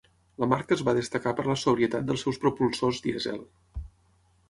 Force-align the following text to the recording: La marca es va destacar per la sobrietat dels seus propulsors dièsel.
La 0.43 0.47
marca 0.53 0.73
es 0.75 0.81
va 0.87 0.95
destacar 0.99 1.35
per 1.41 1.45
la 1.51 1.57
sobrietat 1.65 2.09
dels 2.09 2.25
seus 2.27 2.43
propulsors 2.47 3.07
dièsel. 3.07 3.43